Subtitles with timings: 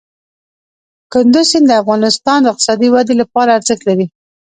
[1.13, 4.07] کندز سیند د افغانستان د اقتصادي ودې لپاره ارزښت لري.